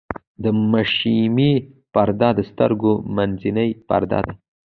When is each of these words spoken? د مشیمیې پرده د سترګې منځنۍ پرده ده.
د 0.43 0.45
مشیمیې 0.71 1.53
پرده 1.93 2.29
د 2.37 2.39
سترګې 2.51 2.93
منځنۍ 3.15 3.69
پرده 3.87 4.19
ده. 4.25 4.33